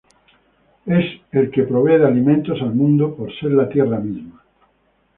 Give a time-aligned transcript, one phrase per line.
[0.87, 4.43] Es el que provee de alimentos al mundo, por ser la tierra misma.